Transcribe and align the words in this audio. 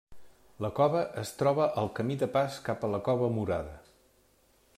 La 0.65 0.71
cova 0.79 1.03
es 1.23 1.33
troba 1.41 1.67
al 1.83 1.93
camí 2.01 2.17
de 2.25 2.31
pas 2.39 2.59
cap 2.71 2.89
a 2.89 2.91
la 2.95 3.05
cova 3.11 3.33
Murada. 3.37 3.79